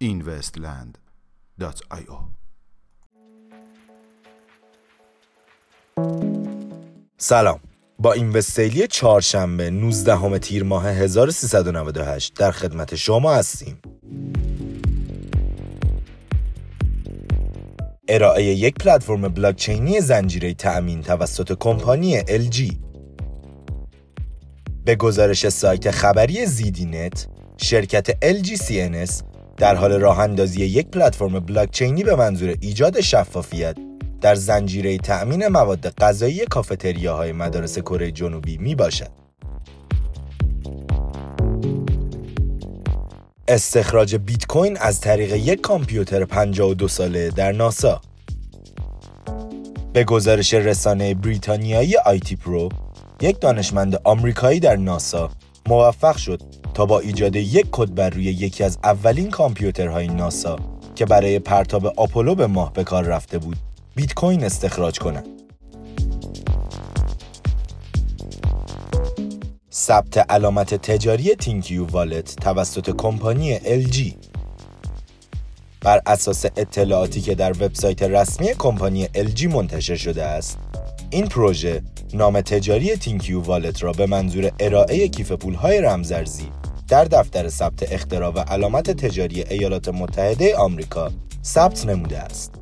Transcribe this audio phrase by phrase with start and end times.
[0.00, 2.18] investland.io
[7.18, 7.60] سلام.
[7.98, 13.78] با این وستیلی چهارشنبه 19 تیر ماه 1398 در خدمت شما هستیم.
[18.08, 22.74] ارائه یک پلتفرم بلاکچینی زنجیره تأمین توسط کمپانی LG
[24.84, 29.22] به گزارش سایت خبری زیدی نت شرکت LG CNS
[29.56, 33.76] در حال راه اندازی یک پلتفرم بلاکچینی به منظور ایجاد شفافیت
[34.20, 39.25] در زنجیره تأمین مواد غذایی کافتریاهای مدارس کره جنوبی می باشد.
[43.48, 48.00] استخراج بیت کوین از طریق یک کامپیوتر 52 ساله در ناسا
[49.92, 52.68] به گزارش رسانه بریتانیایی آیتی پرو
[53.20, 55.30] یک دانشمند آمریکایی در ناسا
[55.68, 56.42] موفق شد
[56.74, 60.58] تا با ایجاد یک کد بر روی یکی از اولین کامپیوترهای ناسا
[60.94, 63.56] که برای پرتاب آپولو به ماه به کار رفته بود
[63.94, 65.35] بیت کوین استخراج کنند.
[69.86, 74.14] ثبت علامت تجاری ThinQ Wallet توسط کمپانی LG
[75.80, 80.58] بر اساس اطلاعاتی که در وبسایت رسمی کمپانی LG منتشر شده است
[81.10, 81.82] این پروژه
[82.14, 86.48] نام تجاری تینکیو والت را به منظور ارائه کیف پولهای رمزارزی
[86.88, 91.10] در دفتر ثبت اختراع و علامت تجاری ایالات متحده آمریکا
[91.44, 92.54] ثبت نموده است.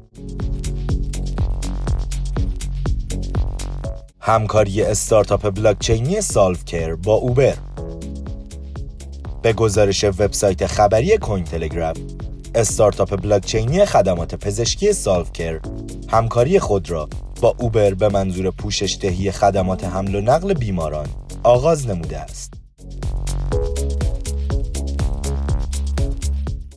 [4.26, 7.54] همکاری استارتاپ بلاکچینی سالفکر با اوبر
[9.42, 11.96] به گزارش وبسایت خبری کوین تلگراف
[12.54, 15.60] استارتاپ بلاکچینی خدمات پزشکی سالفکر
[16.08, 17.08] همکاری خود را
[17.40, 21.06] با اوبر به منظور پوشش دهی خدمات حمل و نقل بیماران
[21.42, 22.54] آغاز نموده است.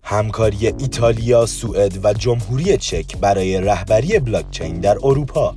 [0.03, 5.55] همکاری ایتالیا، سوئد و جمهوری چک برای رهبری بلاکچین در اروپا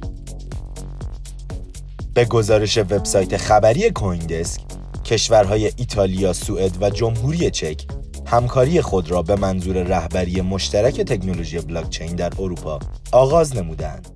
[2.15, 4.61] به گزارش وبسایت خبری کویندسک
[5.05, 7.87] کشورهای ایتالیا، سوئد و جمهوری چک
[8.27, 12.79] همکاری خود را به منظور رهبری مشترک تکنولوژی بلاکچین در اروپا
[13.13, 14.09] آغاز نمودند.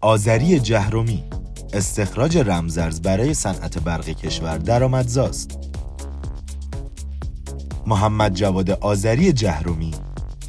[0.00, 1.24] آذری جهرومی
[1.72, 5.58] استخراج رمزرز برای صنعت برق کشور درآمدزاست.
[7.86, 9.90] محمد جواد آذری جهرومی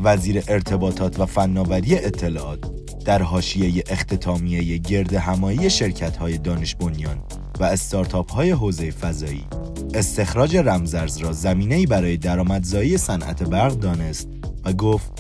[0.04, 2.73] وزیر ارتباطات و فناوری اطلاعات
[3.06, 7.24] در حاشیه اختتامیه گرد همایی شرکت های دانش بنیان
[7.60, 9.46] و استارتاپ های حوزه فضایی
[9.94, 14.28] استخراج رمزرز را زمینه‌ای برای درآمدزایی صنعت برق دانست
[14.66, 15.12] و گفت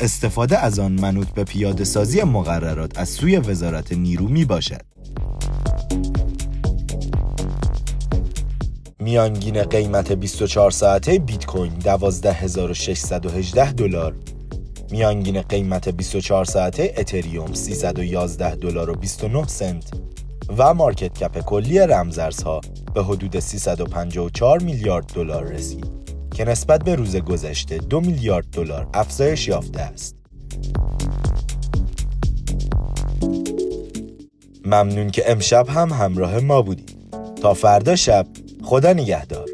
[0.00, 4.80] استفاده از آن منوط به پیاده سازی مقررات از سوی وزارت نیرو می باشد.
[9.00, 14.14] میانگین قیمت 24 ساعته بیت کوین 12618 دلار
[14.90, 19.90] میانگین قیمت 24 ساعته اتریوم 311 دلار و 29 سنت
[20.58, 22.60] و مارکت کپ کلی رمزارزها
[22.94, 25.86] به حدود 354 میلیارد دلار رسید
[26.34, 30.16] که نسبت به روز گذشته 2 میلیارد دلار افزایش یافته است.
[34.64, 36.96] ممنون که امشب هم همراه ما بودید.
[37.42, 38.26] تا فردا شب
[38.62, 39.45] خدا نگهدار.